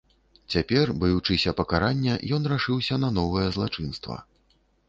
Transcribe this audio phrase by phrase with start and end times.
[0.53, 4.19] Цяпер, баючыся пакарання, ён рашыўся на новае злачынства.